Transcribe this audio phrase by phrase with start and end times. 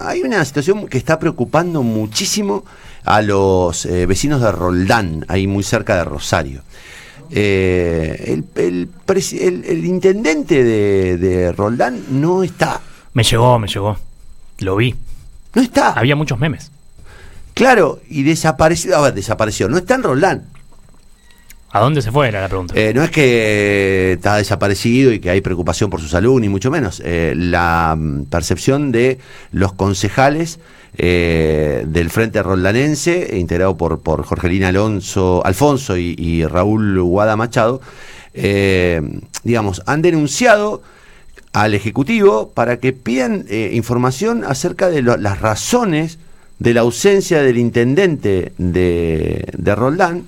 [0.00, 2.64] Hay una situación que está preocupando muchísimo
[3.04, 6.62] a los eh, vecinos de Roldán, ahí muy cerca de Rosario.
[7.30, 12.80] Eh, el, el, intendente de, Roldán no está.
[13.12, 13.98] Me llegó, me llegó.
[14.60, 14.94] Lo vi.
[15.54, 15.92] No está.
[15.92, 16.70] Había muchos memes.
[17.52, 18.96] Claro, y desapareció.
[18.96, 19.68] A ver, desapareció.
[19.68, 20.46] No está en Roldán.
[21.74, 22.28] ¿A dónde se fue?
[22.28, 22.74] Era la pregunta.
[22.76, 26.70] Eh, no es que está desaparecido y que hay preocupación por su salud, ni mucho
[26.70, 27.00] menos.
[27.02, 29.18] Eh, la mm, percepción de
[29.52, 30.60] los concejales
[30.98, 37.80] eh, del Frente Roldanense, integrado por, por Jorgelina Alonso, Alfonso y, Raúl Guada Machado,
[39.42, 40.82] digamos, han denunciado
[41.54, 46.18] al Ejecutivo para que pidan información acerca de las razones
[46.58, 50.24] de la ausencia del intendente de, de Roldán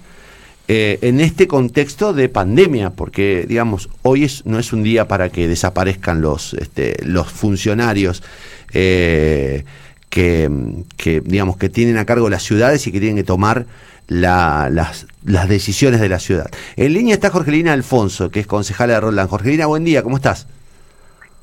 [0.67, 5.29] eh, en este contexto de pandemia, porque digamos, hoy es, no es un día para
[5.29, 8.23] que desaparezcan los, este, los funcionarios
[8.73, 9.65] eh,
[10.09, 10.49] que,
[11.25, 13.67] digamos, que tienen a cargo las ciudades y que tienen que tomar
[14.07, 16.47] las, las decisiones de la ciudad.
[16.77, 19.29] En línea está Jorgelina Alfonso, que es concejala de Roland.
[19.29, 20.47] Jorgelina, buen día, ¿cómo estás?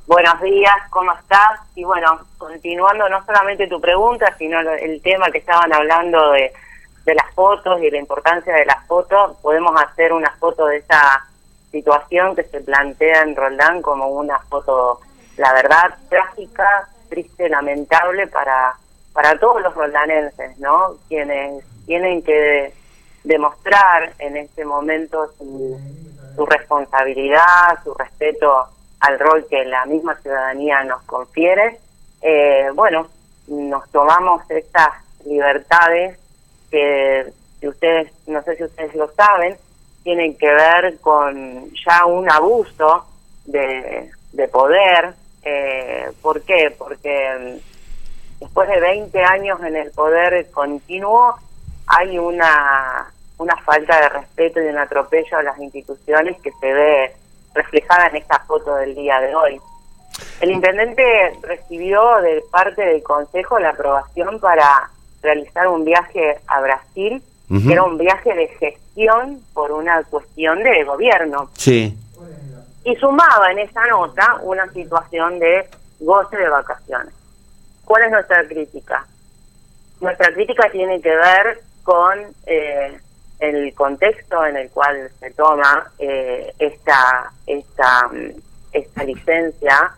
[0.08, 1.60] Buenos días, ¿cómo estás?
[1.76, 6.52] Y bueno, continuando no solamente tu pregunta, sino el tema que estaban hablando de
[7.06, 11.28] de las fotos y la importancia de las fotos, podemos hacer una foto de esa
[11.72, 15.00] situación que se plantea en Roldán como una foto,
[15.38, 18.76] la verdad, trágica, triste, lamentable para,
[19.14, 20.96] para todos los roldanenses, ¿no?
[21.08, 22.74] Quienes tienen que
[23.24, 25.80] demostrar en este momento su,
[26.36, 28.68] su responsabilidad, su respeto
[29.00, 31.80] al rol que la misma ciudadanía nos confiere.
[32.22, 33.08] Eh, bueno,
[33.48, 34.90] nos tomamos estas
[35.26, 36.21] libertades
[36.72, 39.58] que ustedes, no sé si ustedes lo saben,
[40.04, 43.06] tienen que ver con ya un abuso
[43.46, 45.14] de, de poder.
[45.44, 46.74] Eh, ¿Por qué?
[46.78, 47.60] Porque
[48.40, 51.36] mm, después de 20 años en el poder continuo
[51.88, 57.16] hay una, una falta de respeto y un atropello a las instituciones que se ve
[57.54, 59.60] reflejada en esta foto del día de hoy.
[60.40, 61.04] El intendente
[61.42, 64.90] recibió de parte del Consejo la aprobación para
[65.22, 70.84] realizar un viaje a Brasil, que era un viaje de gestión por una cuestión de
[70.86, 71.50] gobierno.
[71.54, 71.98] Sí.
[72.86, 75.68] Y sumaba en esa nota una situación de
[76.00, 77.14] goce de vacaciones.
[77.84, 79.06] ¿Cuál es nuestra crítica?
[80.00, 82.98] Nuestra crítica tiene que ver con eh,
[83.40, 88.10] el contexto en el cual se toma eh, esta, esta,
[88.72, 89.92] esta licencia,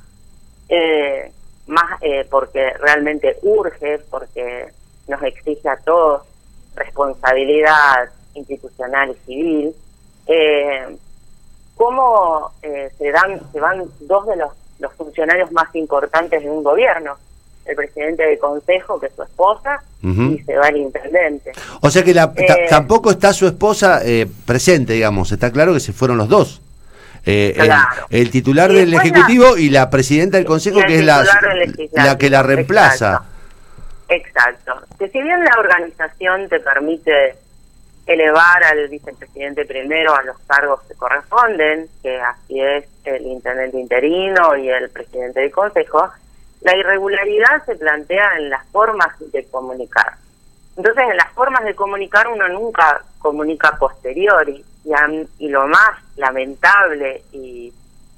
[0.69, 1.31] eh,
[1.67, 4.69] más porque realmente urge, porque
[5.07, 6.23] nos exige a todos
[6.75, 9.75] responsabilidad institucional y civil.
[10.27, 10.97] Eh,
[11.75, 16.63] ¿Cómo eh, se dan se van dos de los, los funcionarios más importantes de un
[16.63, 17.17] gobierno?
[17.65, 21.53] el presidente del consejo, que es su esposa, y se va el intendente.
[21.81, 25.79] O sea que la, eh, tampoco está su esposa eh, presente, digamos, está claro que
[25.79, 26.61] se fueron los dos.
[27.25, 27.57] Eh,
[28.09, 31.23] el, titular del Ejecutivo y la presidenta del Consejo, que es la,
[31.93, 33.11] la que la reemplaza.
[33.11, 33.32] Exacto.
[34.97, 37.35] Que si bien la organización te permite
[38.05, 44.55] elevar al vicepresidente primero a los cargos que corresponden, que así es el intendente interino
[44.57, 46.11] y el presidente del consejo,
[46.61, 50.15] la irregularidad se plantea en las formas de comunicar.
[50.75, 54.91] Entonces, en las formas de comunicar uno nunca comunica posteriori y,
[55.39, 57.71] y lo más lamentable y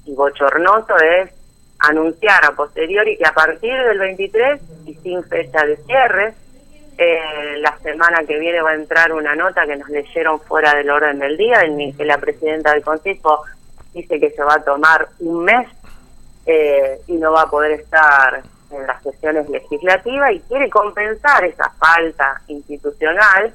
[0.06, 1.30] bochornoso es
[1.78, 6.34] anunciar a posteriori que a partir del 23 y sin fecha de cierre,
[6.98, 10.88] eh, la semana que viene va a entrar una nota que nos leyeron fuera del
[10.88, 13.42] orden del día, en que la presidenta del Consejo
[13.92, 15.68] dice que se va a tomar un mes
[16.46, 21.70] eh, y no va a poder estar en las sesiones legislativas y quiere compensar esa
[21.78, 23.54] falta institucional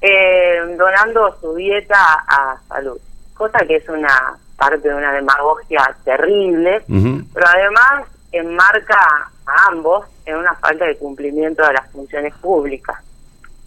[0.00, 2.98] eh, donando su dieta a salud,
[3.34, 8.96] cosa que es una parte de una demagogia terrible, pero además enmarca
[9.44, 12.96] a ambos en una falta de cumplimiento de las funciones públicas.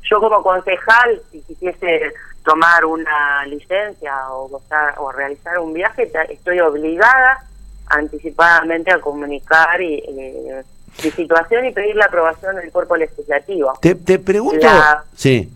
[0.09, 2.13] Yo como concejal, si quisiese
[2.45, 4.61] tomar una licencia o,
[4.97, 7.43] o realizar un viaje, estoy obligada
[7.87, 10.63] anticipadamente a comunicar y, eh,
[11.03, 13.73] mi situación y pedir la aprobación del cuerpo legislativo.
[13.81, 14.65] Te, te pregunto,
[15.13, 15.51] sí,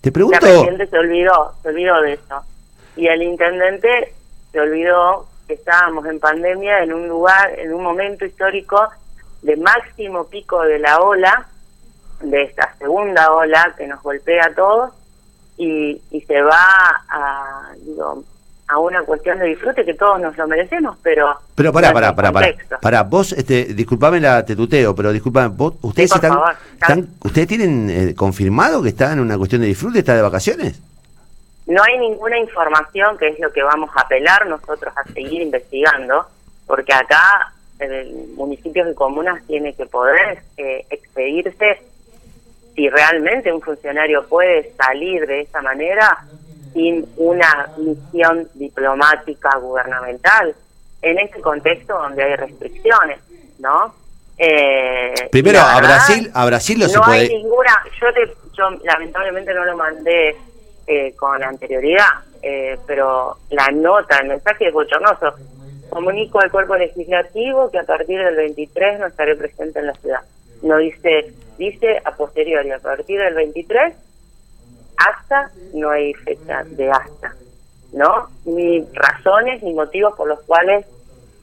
[0.00, 0.36] te pregunto.
[0.36, 2.40] La presidente se olvidó, se olvidó de eso.
[2.96, 4.14] Y el intendente
[4.56, 8.88] se olvidó que estábamos en pandemia en un lugar, en un momento histórico
[9.42, 11.46] de máximo pico de la ola,
[12.22, 14.92] de esta segunda ola que nos golpea a todos
[15.58, 16.64] y, y se va
[17.10, 18.24] a, digo,
[18.68, 21.38] a una cuestión de disfrute que todos nos lo merecemos, pero...
[21.54, 22.48] Pero pará, pará, pará, pará,
[22.80, 26.54] pará, vos, este, disculpame la tetuteo, pero disculpame, vos, ustedes están, favor.
[26.80, 30.80] están- ustedes tienen eh, confirmado que están en una cuestión de disfrute, está de vacaciones?
[31.66, 36.26] No hay ninguna información que es lo que vamos a apelar nosotros a seguir investigando,
[36.66, 41.82] porque acá el municipios y comunas tiene que poder eh, expedirse
[42.74, 46.24] si realmente un funcionario puede salir de esa manera
[46.72, 50.54] sin una misión diplomática gubernamental
[51.02, 53.18] en este contexto donde hay restricciones,
[53.58, 53.94] ¿no?
[54.38, 57.20] Eh, Primero, a Brasil, a Brasil no, se no puede...
[57.20, 60.36] hay ninguna, yo, te, yo lamentablemente no lo mandé
[60.86, 65.34] eh, con anterioridad, eh, pero la nota, el mensaje es bochornoso.
[65.90, 70.20] Comunico al cuerpo legislativo que a partir del 23 no estaré presente en la ciudad.
[70.62, 73.94] No dice, dice a posteriori, a partir del 23
[74.96, 77.34] hasta no hay fecha de hasta,
[77.92, 78.28] ¿no?
[78.44, 80.86] Ni razones ni motivos por los cuales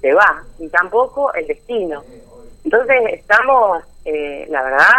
[0.02, 2.04] se va, ni tampoco el destino.
[2.64, 4.94] Entonces estamos, eh, la verdad,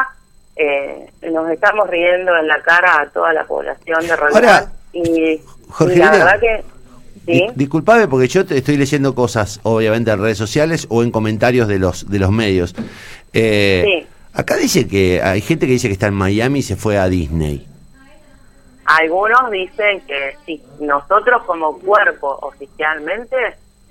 [0.57, 5.41] eh, nos estamos riendo en la cara a toda la población de Roldán Ahora, y,
[5.69, 6.63] Jorge y la verdad que
[7.27, 11.11] sí, Di- disculpame porque yo te estoy leyendo cosas, obviamente en redes sociales o en
[11.11, 12.75] comentarios de los de los medios.
[13.33, 14.07] Eh, Sí.
[14.37, 17.09] Acá dice que hay gente que dice que está en Miami y se fue a
[17.09, 17.67] Disney.
[18.85, 23.37] algunos dicen que sí, nosotros como cuerpo oficialmente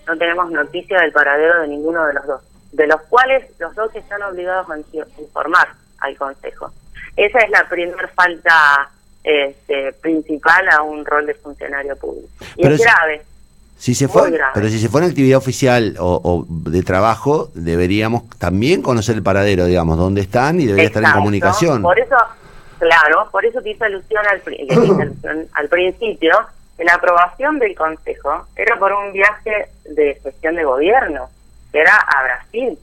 [0.06, 2.42] no tenemos noticia del paradero de ninguno de los dos,
[2.74, 4.78] de los cuales los dos están obligados a
[5.22, 5.70] informar
[6.04, 6.72] al Consejo.
[7.16, 8.90] Esa es la primera falta
[9.24, 12.28] este, principal a un rol de funcionario público.
[12.56, 13.22] Y Pero es grave.
[13.78, 14.52] Si se fue, grave.
[14.54, 19.24] pero si se fue en actividad oficial o, o de trabajo, deberíamos también conocer el
[19.24, 21.82] paradero, digamos, dónde están y debería estar en comunicación.
[21.82, 22.16] Por eso,
[22.80, 26.32] claro, por eso te hice alusión al, hice alusión al principio,
[26.78, 31.30] que la aprobación del Consejo era por un viaje de gestión de gobierno,
[31.72, 32.78] que era a Brasil,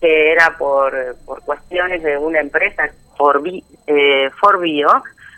[0.00, 4.88] que era por, por cuestiones de una empresa, Forbi, eh, Forbio,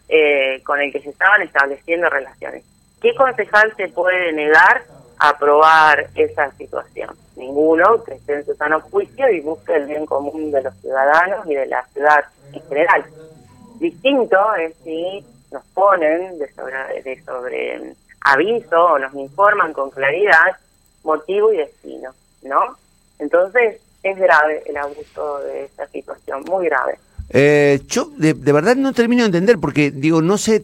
[0.08, 2.64] eh, con el que se estaban estableciendo relaciones.
[3.00, 4.82] ¿Qué concejal se puede negar
[5.18, 7.14] a aprobar esa situación?
[7.36, 11.46] Ninguno que esté en su sano juicio y busque el bien común de los ciudadanos
[11.46, 13.04] y de la ciudad en general.
[13.78, 17.94] Distinto es si nos ponen de sobre, de sobre
[18.24, 20.56] aviso o nos informan con claridad
[21.04, 22.12] motivo y destino,
[22.42, 22.76] ¿no?
[23.18, 26.98] Entonces es grave el abuso de esta situación, muy grave.
[27.30, 30.62] Eh, yo de, de verdad no termino de entender porque digo no sé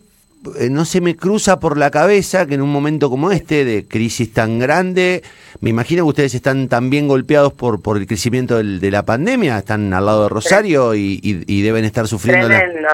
[0.58, 3.86] eh, no se me cruza por la cabeza que en un momento como este de
[3.86, 5.22] crisis tan grande
[5.60, 9.58] me imagino que ustedes están también golpeados por por el crecimiento del- de la pandemia
[9.58, 12.88] están al lado de Rosario y, y- y deben estar sufriendo la- Tremendo,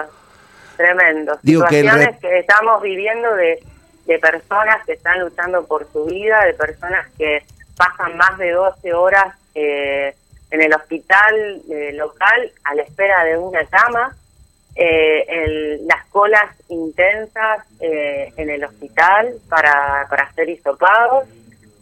[0.77, 1.39] tremendo.
[1.43, 3.61] Digo que el Situaciones re- que estamos viviendo de,
[4.07, 7.45] de personas que están luchando por su vida, de personas que
[7.77, 10.15] pasan más de 12 horas eh,
[10.51, 14.17] en el hospital eh, local a la espera de una cama,
[14.75, 21.25] eh, el- las colas intensas eh, en el hospital para, para ser hisopados,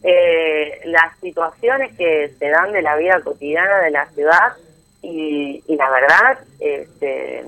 [0.03, 4.53] eh, las situaciones que se dan de la vida cotidiana de la ciudad
[5.01, 7.43] y, y la verdad este,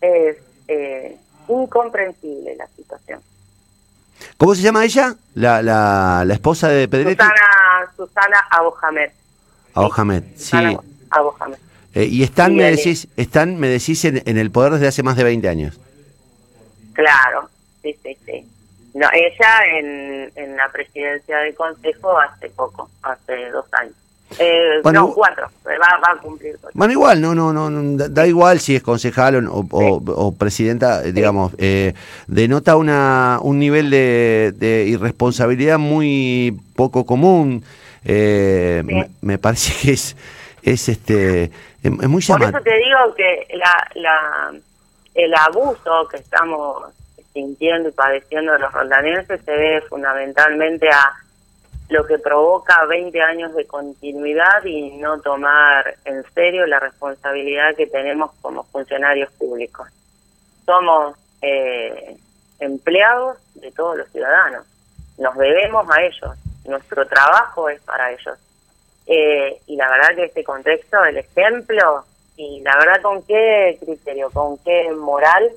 [0.00, 0.36] es
[0.68, 1.16] eh,
[1.48, 3.20] incomprensible la situación.
[4.36, 5.14] ¿Cómo se llama ella?
[5.34, 7.16] La, la, la esposa de Pedretti.
[7.22, 9.10] Susana, Susana Abohamed.
[9.74, 10.44] Ahojamed, sí.
[10.44, 10.76] Susana
[11.10, 11.56] Abohamed.
[11.94, 15.02] Eh, y están, Sí, me decís, están, me decís, en, en el poder desde hace
[15.02, 15.78] más de 20 años.
[16.94, 17.48] Claro,
[17.82, 18.46] sí, sí, sí.
[18.94, 23.94] No, ella en, en la presidencia del Consejo hace poco, hace dos años.
[24.38, 26.58] Eh, Bueno, no, cuatro, va, va a cumplir.
[26.72, 30.02] Bueno, igual, no, no, no, no, da, da igual si es concejal o, o- o-
[30.26, 31.92] o presidenta, eh, digamos, eh,
[32.26, 37.62] denota una, un nivel de, de irresponsabilidad muy poco común.
[38.04, 38.94] Eh, Sí.
[38.94, 40.16] me, me parece que es,
[40.62, 41.50] es este, es,
[41.82, 42.62] es muy Por eso llamativo.
[42.62, 44.52] te digo que la, la,
[45.14, 46.84] el abuso que estamos
[47.32, 51.12] sintiendo y padeciendo los roldanenses se debe fundamentalmente a
[51.88, 57.86] lo que provoca 20 años de continuidad y no tomar en serio la responsabilidad que
[57.86, 59.88] tenemos como funcionarios públicos.
[60.64, 62.16] Somos eh,
[62.60, 64.64] empleados de todos los ciudadanos,
[65.18, 68.38] nos debemos a ellos, nuestro trabajo es para ellos.
[69.06, 72.04] Eh, y la verdad que este contexto, el ejemplo,
[72.36, 75.50] y la verdad con qué criterio, con qué moral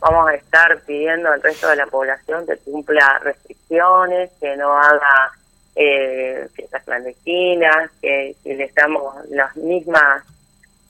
[0.00, 5.32] vamos a estar pidiendo al resto de la población que cumpla restricciones, que no haga
[5.76, 10.22] eh, fiestas clandestinas, que, le estamos las mismas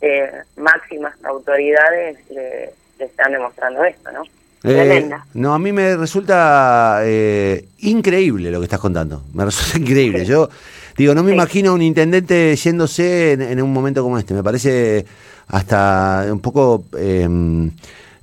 [0.01, 4.23] eh, máximas autoridades le están demostrando esto, ¿no?
[4.63, 9.23] Eh, no, a mí me resulta eh, increíble lo que estás contando.
[9.33, 10.25] Me resulta increíble.
[10.27, 10.49] Yo
[10.97, 11.35] digo, no me Sí.
[11.35, 14.35] imagino a un intendente yéndose en, en un momento como este.
[14.35, 15.07] Me parece
[15.49, 17.27] hasta un poco eh,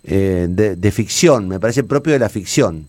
[0.03, 1.47] eh, de, de ficción.
[1.47, 2.85] Me parece propio de la ficción.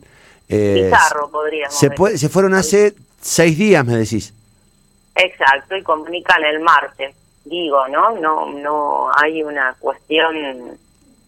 [0.49, 0.91] Eh,
[1.31, 4.33] podríamos se, puede- se fueron hace seis días, me decís.
[5.15, 7.15] Exacto, y comunican el martes.
[7.45, 8.13] Digo, ¿no?
[8.19, 10.77] No, no hay una cuestión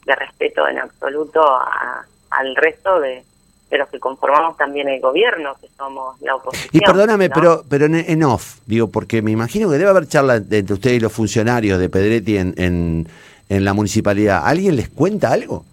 [0.07, 3.25] de respeto en absoluto a- al resto de,
[3.71, 6.71] de los que conformamos también el gobierno, que somos la oposición.
[6.73, 7.35] Y perdóname, ¿no?
[7.35, 10.97] pero pero en, en off, digo, porque me imagino que debe haber charla entre ustedes
[10.97, 13.09] y los funcionarios de Pedretti en, en,
[13.49, 14.43] en la municipalidad.
[14.45, 15.65] ¿Alguien les cuenta algo?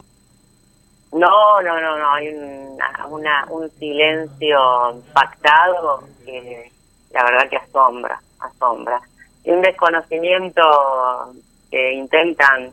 [1.13, 4.57] No, no, no, no, hay una, una- un silencio
[5.13, 6.71] pactado que
[7.11, 9.01] la verdad que asombra, asombra.
[9.43, 10.61] Y un desconocimiento
[11.71, 12.69] que intentan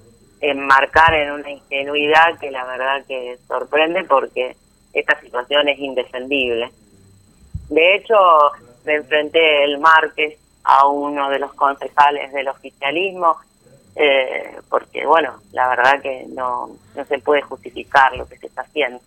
[0.51, 4.57] enmarcar en una ingenuidad que la verdad que sorprende porque
[4.93, 6.71] esta situación es indefendible.
[7.69, 8.15] De hecho,
[8.85, 13.37] me enfrenté el martes a uno de los concejales del oficialismo,
[13.97, 18.63] eh, porque, bueno, la verdad que no, no se puede justificar lo que se está
[18.63, 19.01] haciendo.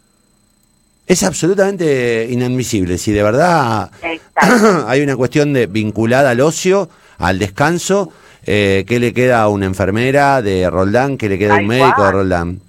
[1.05, 2.97] Es absolutamente inadmisible.
[2.97, 4.85] Si de verdad Exacto.
[4.87, 8.11] hay una cuestión de vinculada al ocio, al descanso,
[8.47, 11.17] eh, ¿qué le queda a una enfermera de Roldán?
[11.17, 12.11] ¿Qué le queda a un médico de.
[12.11, 12.59] Roldán?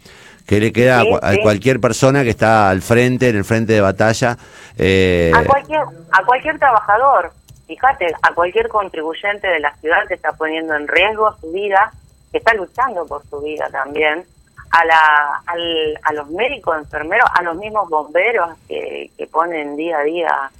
[0.46, 1.40] ¿Qué le queda a Sí, a, sí.
[1.42, 4.36] cualquier persona que está al frente, en el frente de batalla?
[4.78, 5.80] Eh, A cualquier,
[6.10, 7.32] a cualquier trabajador,
[7.66, 11.92] fíjate, a cualquier contribuyente de la ciudad que está poniendo en riesgo su vida,
[12.32, 14.24] que está luchando por su vida también,
[14.70, 19.98] a, la, al- a los médicos, enfermeros, a los mismos bomberos que, que ponen día
[19.98, 20.50] a día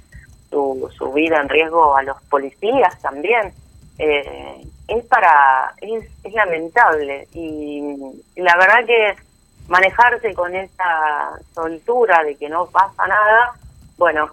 [0.51, 3.53] su, su vida en riesgo, a los policías también.
[3.97, 7.95] Eh, es para es, es lamentable y,
[8.35, 9.15] la verdad que
[9.67, 13.53] manejarse con esa soltura de que no pasa nada
[13.97, 14.29] bueno,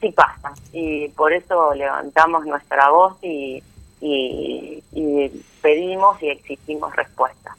[0.00, 3.62] sí pasa y por eso levantamos nuestra voz y,
[4.00, 7.56] y, y pedimos y exigimos respuestas.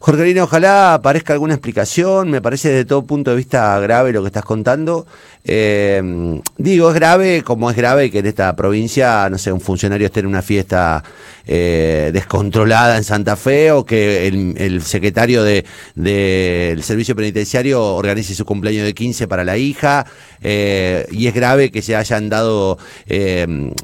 [0.00, 2.30] Jorgelina, ojalá aparezca alguna explicación.
[2.30, 5.06] Me parece desde todo punto de vista grave lo que estás contando.
[5.44, 10.06] Eh, digo, es grave como es grave que en esta provincia, no sé, un funcionario
[10.06, 11.02] esté en una fiesta
[11.46, 15.64] eh, descontrolada en Santa Fe o que el, secretario de-
[15.94, 20.06] del servicio penitenciario organice su cumpleaños de 15 para la hija.
[20.42, 22.78] eh, y es grave que se hayan dado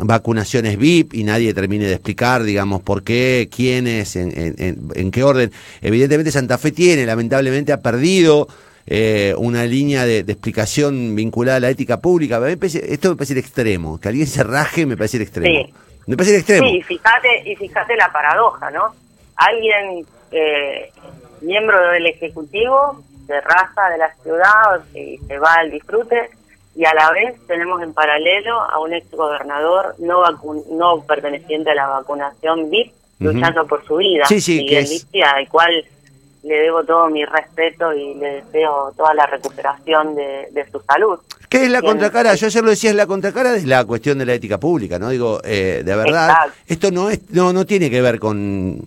[0.00, 5.10] vacunaciones VIP y nadie termine de explicar, digamos, por qué, quiénes, en, en- en- en
[5.10, 5.50] qué orden.
[5.80, 8.48] Evidentemente Santa Fe tiene, lamentablemente ha perdido
[8.86, 12.36] eh, una línea de, de explicación vinculada a la ética pública.
[12.36, 15.16] A mí me parece- esto me parece el extremo, que alguien se raje me parece
[15.16, 15.66] el extremo.
[15.68, 15.74] Sí.
[16.06, 16.68] Me parece el extremo.
[16.68, 18.94] Sí, fíjate, y fíjate la paradoja, ¿no?
[19.36, 20.90] Alguien, eh,
[21.40, 26.28] miembro del Ejecutivo, se raza de la ciudad y se va al disfrute,
[26.76, 30.22] y a la vez tenemos en paralelo a un exgobernador no,
[30.72, 35.48] no perteneciente a la vacunación VIP, luchando por su vida, Sí, sí, que es- al
[35.48, 35.70] cual
[36.44, 41.18] le debo todo mi respeto y le deseo toda la recuperación de, de su salud.
[41.48, 42.34] ¿Qué es la contracara?
[42.34, 45.08] Yo ayer lo decía, es la contracara de la cuestión de la ética pública, ¿no?
[45.08, 46.52] Digo, eh, de verdad, Exacto.
[46.66, 48.80] esto no es, no, no tiene que ver con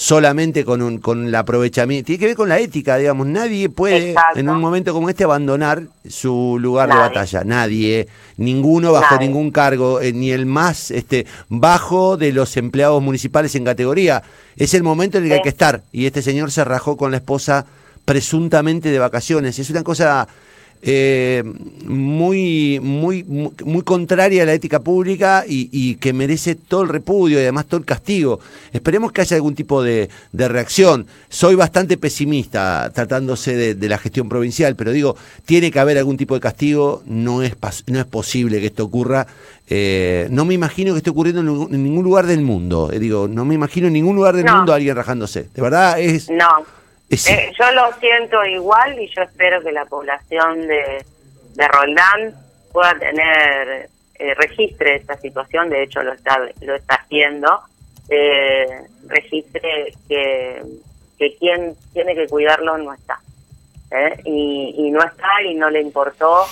[0.00, 4.10] solamente con un, con el aprovechamiento, tiene que ver con la ética, digamos, nadie puede
[4.10, 4.38] Exacto.
[4.38, 9.26] en un momento como este abandonar su lugar de batalla, nadie, ninguno bajo Nadie.
[9.26, 14.22] ningún cargo, eh, ni el más este bajo de los empleados municipales en categoría,
[14.54, 17.10] es el momento en el que hay que estar, y este señor se rajó con
[17.10, 17.66] la esposa
[18.04, 20.28] presuntamente de vacaciones, es una cosa
[20.82, 21.42] eh,
[21.86, 27.38] muy, muy, muy, contraria a la ética pública y, y que merece todo el repudio
[27.38, 28.40] y además todo el castigo.
[28.72, 31.06] Esperemos que haya algún tipo de, de reacción.
[31.28, 35.16] Soy bastante pesimista tratándose de, de la gestión provincial, pero digo,
[35.46, 37.02] tiene que haber algún tipo de castigo.
[37.06, 37.54] No es,
[37.86, 39.26] no es posible que esto ocurra.
[39.70, 42.90] Eh, no me imagino que esté ocurriendo en, ningún- en ningún lugar del mundo.
[42.92, 44.56] Eh, digo, no me imagino en ningún lugar del No.
[44.56, 45.48] mundo alguien rajándose.
[45.54, 46.30] De verdad es...
[46.30, 46.46] No,
[47.10, 51.04] es- Eh, yo lo siento igual y yo espero que la población de,
[51.54, 52.34] de Roldán
[52.72, 53.88] pueda tener,
[54.18, 57.60] eh, registre esta situación, de hecho lo está, lo está haciendo,
[58.08, 58.66] eh,
[59.06, 60.62] registre que,
[61.18, 63.18] que quien tiene que cuidarlo no está.
[63.90, 64.20] ¿eh?
[64.24, 66.46] Y, y no está y no le importó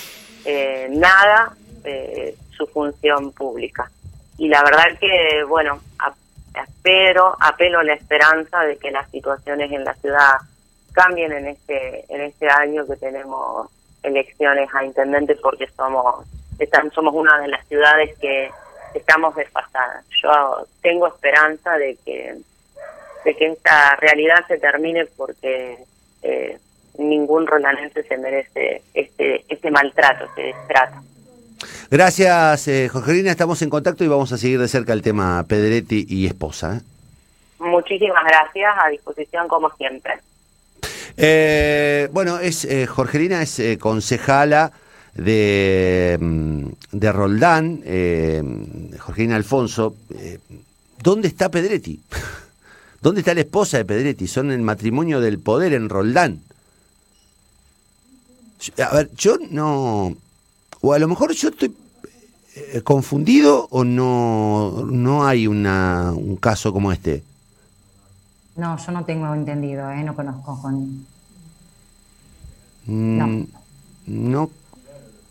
[0.45, 1.53] eh, nada
[1.85, 3.91] eh, su función pública.
[4.39, 6.13] Y la verdad que, bueno, a-
[6.65, 10.37] espero, apelo a la esperanza de que las situaciones en la ciudad
[10.93, 13.69] cambien en este en este año que tenemos
[14.03, 16.27] elecciones a intendentes porque somos
[16.59, 18.51] están, somos una de las ciudades que
[18.95, 20.07] estamos desfasadas.
[20.23, 22.37] Yo tengo esperanza de que
[23.25, 25.85] de que esta realidad se termine porque
[26.23, 26.59] eh,
[26.99, 30.99] ningún rolanense se merece este, este maltrato, este destrato.
[31.91, 33.31] Gracias, eh, Jorgelina.
[33.31, 36.77] Estamos en contacto y vamos a seguir de cerca el tema Pedretti y esposa.
[36.77, 36.81] ¿eh?
[37.59, 40.15] Muchísimas gracias, a disposición como siempre.
[41.17, 44.73] Eh, bueno, es eh, Jorgelina es eh, concejala
[45.15, 48.43] de, mm, de Roldán, eh,
[48.99, 49.97] Jorgelina Alfonso.
[51.03, 52.01] ¿Dónde está Pedretti?
[53.01, 54.27] ¿Dónde está la esposa de Pedretti?
[54.27, 56.41] Son el matrimonio del poder en Roldán.
[58.83, 60.17] A ver, yo no...
[60.87, 61.75] O a lo mejor yo estoy
[62.55, 67.25] eh, confundido o no, no hay una, un caso como este.
[68.55, 70.05] No, yo no tengo entendido, ¿eh?
[70.05, 71.05] no conozco con...
[72.87, 73.47] Mm, No.
[74.07, 74.51] no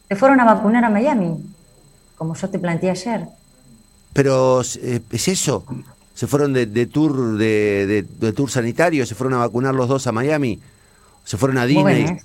[0.10, 1.38] Se fueron a vacunar a Miami,
[2.18, 3.26] como yo te planteé ayer.
[4.12, 5.64] Pero eh, es eso.
[6.16, 9.88] Se fueron de, de tour de, de- de tour sanitario, se fueron a vacunar los
[9.88, 10.60] dos a Miami,
[11.24, 12.18] se fueron a Disney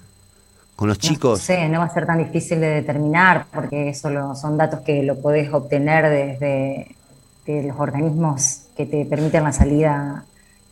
[0.81, 1.41] con los No chicos.
[1.43, 5.03] sé, no va a ser tan difícil de determinar, porque eso lo- son datos que
[5.03, 6.97] lo podés obtener desde
[7.45, 10.25] de los organismos que te permiten la salida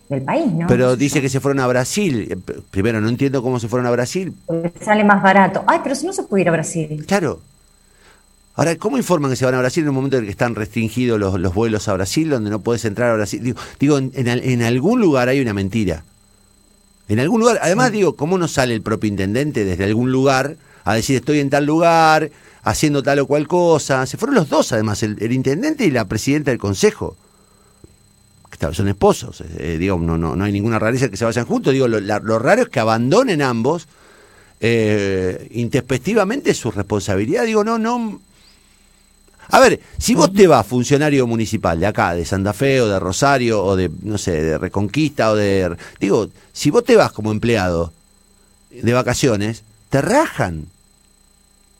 [0.09, 0.67] del país, ¿no?
[0.67, 2.27] Pero dice que se fueron a Brasil.
[2.31, 2.37] Eh,
[2.71, 4.33] Primero, no entiendo cómo se fueron a Brasil.
[4.47, 5.63] Porque sale más barato.
[5.67, 7.05] Ay, pero si no se puede ir a Brasil.
[7.07, 7.41] Claro.
[8.55, 10.55] Ahora, ¿cómo informan que se van a Brasil en un momento en el que están
[10.55, 13.43] restringidos los, los vuelos a Brasil, donde no puedes entrar a Brasil?
[13.43, 16.03] Digo, digo, en, en al- en algún lugar hay una mentira.
[17.09, 20.95] En algún lugar, además digo, ¿cómo no sale el propio intendente desde algún lugar a
[20.95, 22.31] decir estoy en tal lugar,
[22.63, 24.05] haciendo tal o cual cosa?
[24.07, 27.17] Se fueron los dos, además, el, el intendente y la presidenta del consejo.
[28.59, 31.73] Claro, son esposos, eh, digo, no, no, no hay ninguna rareza que se vayan juntos.
[31.73, 33.87] Digo, lo, la- lo raro es que abandonen ambos
[34.61, 37.45] eh, intempestivamente su responsabilidad.
[37.47, 38.21] Digo, no, no.
[39.51, 42.99] A ver, si vos te vas funcionario municipal de acá, de Santa Fe o de
[42.99, 45.75] Rosario o de, no sé, de Reconquista o de...
[45.99, 47.93] Digo, si vos te vas como empleado
[48.71, 50.67] de vacaciones, te rajan.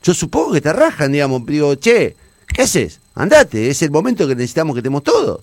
[0.01, 1.45] Yo supongo que te rajan, digamos.
[1.45, 2.15] Digo, che,
[2.47, 2.99] ¿qué haces?
[3.13, 5.41] Andate, es el momento que necesitamos que estemos todos.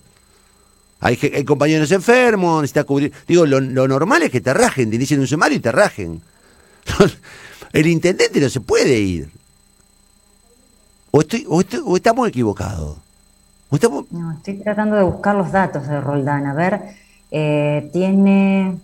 [0.99, 3.13] Hay, hay compañeros enfermos, necesitas cubrir.
[3.27, 6.21] Digo, lo, lo normal es que te rajen, te inicien un sumario y te rajen.
[7.73, 9.29] El intendente no se puede ir.
[11.17, 12.97] O, estoy, o, estoy- o estamos equivocados.
[14.11, 16.45] No, estoy tratando de buscar los datos de Roldán.
[16.45, 16.79] A ver,
[17.31, 18.77] eh, tiene,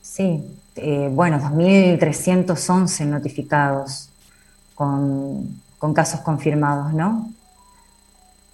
[0.00, 0.42] sí,
[0.76, 4.08] eh, bueno, 2.311 notificados
[4.74, 7.30] con, con casos confirmados, ¿no?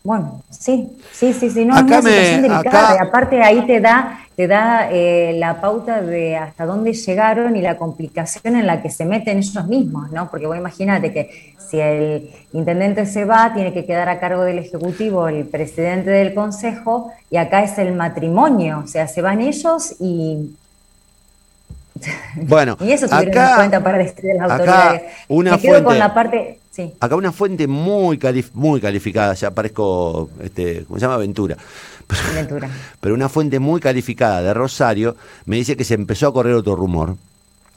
[0.05, 2.91] Bueno, sí, sí, sí, sí, no, Acá es una me- situación delicada.
[2.91, 7.55] acá- Y aparte ahí te da, te da eh, la pauta de hasta dónde llegaron
[7.57, 10.29] y la complicación en la que se meten ellos mismos, ¿no?
[10.29, 14.59] Porque vos imagínate que si el intendente se va, tiene que quedar a cargo del
[14.59, 19.95] ejecutivo el presidente del consejo, y acá es el matrimonio, o sea, se van ellos
[20.01, 20.51] y,
[22.37, 25.03] bueno, y eso tuvieron en acá, cuenta para decir las acá autoridades.
[25.29, 26.93] una Me quedo con la parte, sí.
[27.01, 31.15] acá una fuente muy, calif- muy calificada, ya parezco, este, ¿cómo se llama?
[31.15, 31.57] Aventura.
[32.35, 32.69] Ventura.
[33.01, 36.77] Pero una fuente muy calificada de Rosario me dice que se empezó a correr otro
[36.77, 37.17] rumor.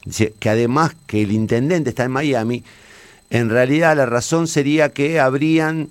[0.04, 2.62] Dice que además que el intendente está en Miami,
[3.30, 5.88] en realidad la razón sería que habrían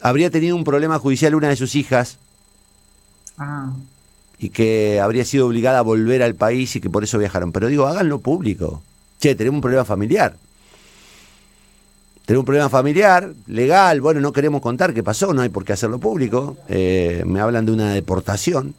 [0.00, 2.18] habría tenido un problema judicial una de sus hijas
[3.38, 3.70] Ah,
[4.42, 7.52] y que habría sido obligada a volver al país y que por eso viajaron.
[7.52, 8.82] Pero digo, háganlo público.
[9.20, 10.34] Che, tenemos un problema familiar.
[12.26, 15.72] Tenemos un problema familiar, legal, bueno, no queremos contar qué pasó, no hay por qué
[15.72, 16.56] hacerlo público.
[16.68, 18.74] Eh, me hablan de una deportación.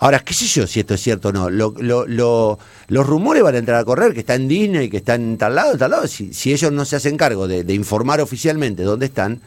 [0.00, 1.48] Ahora, qué sé yo si esto es cierto o no.
[1.50, 4.96] Lo- lo- lo- los rumores van a entrar a correr, que está en Disney, que
[4.98, 6.08] está en tal lado, tal lado.
[6.08, 9.40] Si, si ellos no se hacen cargo de, informar oficialmente dónde están,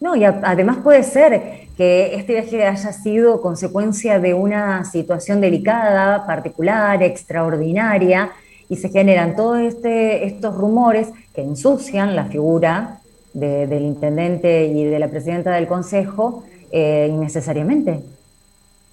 [0.00, 6.26] No, y además puede ser que este viaje haya sido consecuencia de una situación delicada,
[6.26, 8.30] particular, extraordinaria,
[8.68, 13.00] y se generan todos este, estos rumores que ensucian la figura
[13.34, 18.00] de- del intendente y de la presidenta del consejo eh, innecesariamente.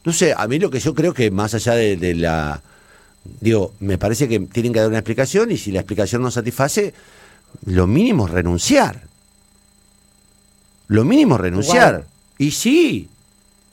[0.05, 2.61] No sé, a mí lo que yo creo que más allá de, de la...
[3.41, 6.93] Digo, me parece que tienen que dar una explicación y si la explicación no satisface,
[7.65, 9.01] lo mínimo es renunciar.
[10.87, 12.05] Lo mínimo es renunciar.
[12.39, 13.08] Y sí,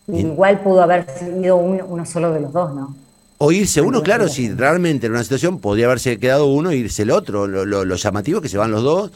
[0.09, 2.95] Igual pudo haber sido un- uno solo de los dos, ¿no?
[3.39, 7.03] o irse uno, claro, si realmente en una situación podría haberse quedado uno e irse
[7.03, 7.47] el otro.
[7.47, 9.11] Lo, lo- lo llamativo es que se van los dos.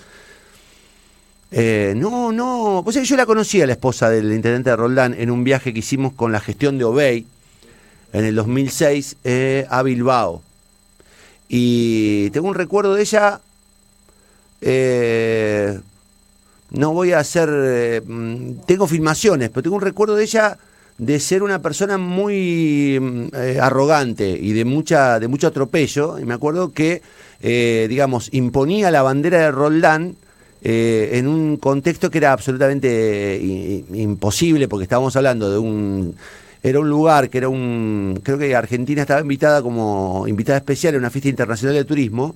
[1.53, 5.31] Eh, no, no, pues yo la conocí a la esposa del intendente de Roldán en
[5.31, 7.27] un viaje que hicimos con la gestión de Obey
[8.13, 10.43] en el 2006 eh, a Bilbao.
[11.49, 13.41] Y tengo un recuerdo de ella,
[14.61, 15.81] eh,
[16.71, 20.59] no voy a hacer, eh, mm, tengo filmaciones, pero tengo un recuerdo de ella
[20.99, 26.19] de ser una persona muy mm, eh, arrogante y de mucha de mucho atropello.
[26.19, 27.03] Y me acuerdo que,
[27.41, 30.17] eh, digamos, imponía la bandera de Roldán
[30.63, 36.15] eh, en un contexto que era absolutamente i- imposible, porque estábamos hablando de un
[36.63, 41.01] era un lugar que era un creo que Argentina estaba invitada como invitada especial en
[41.01, 42.35] una fiesta internacional de turismo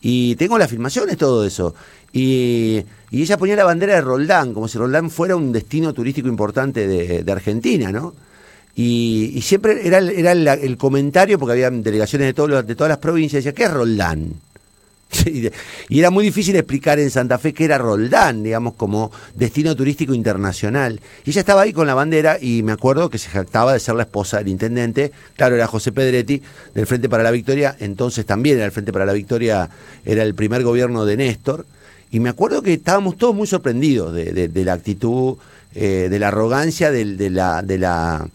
[0.00, 1.74] y tengo las filmaciones, todo eso.
[2.12, 6.28] Y, y ella ponía la bandera de Roldán, como si Roldán fuera un destino turístico
[6.28, 8.14] importante de, Argentina, ¿no?
[8.74, 12.98] Y, siempre era, era la- el comentario, porque había delegaciones de, todos de todas las
[12.98, 14.34] provincias, decía, ¿qué es Roldán?
[15.88, 20.14] Y era muy difícil explicar en Santa Fe qué era Roldán, digamos, como destino turístico
[20.14, 21.00] internacional.
[21.24, 23.94] Y ella estaba ahí con la bandera y me acuerdo que se jactaba de ser
[23.94, 25.12] la esposa del intendente.
[25.36, 26.42] Claro, era José Pedretti
[26.74, 29.68] del Frente para la Victoria, entonces también era el Frente para la Victoria,
[30.04, 31.66] era el primer gobierno de Néstor.
[32.10, 35.36] Y me acuerdo que estábamos todos muy sorprendidos de, la actitud,
[35.74, 38.28] eh, de la arrogancia, de, la...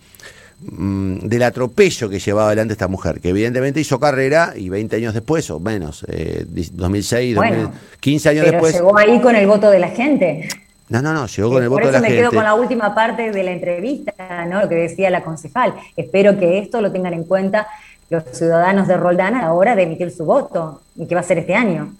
[0.65, 5.49] del atropello que llevaba adelante esta mujer, que evidentemente hizo carrera y 20 años después,
[5.49, 8.73] o menos, eh, 2006, Bueno, 15 años Pero después.
[8.75, 10.47] llegó ahí con el voto de la gente.
[10.89, 12.21] No, no, no, llegó con el Por voto de eso la me gente.
[12.21, 14.61] quedo con la última parte de la entrevista, ¿no?
[14.61, 15.73] Lo que decía la concejal.
[15.95, 17.67] Espero que esto lo tengan en cuenta
[18.09, 21.23] los ciudadanos de Roldán a la hora de emitir su voto, y que va a
[21.23, 21.93] ser este año.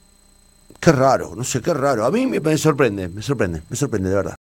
[0.80, 2.06] Qué raro, no sé, qué raro.
[2.06, 4.36] A mí me, me sorprende, me sorprende, me sorprende, de verdad.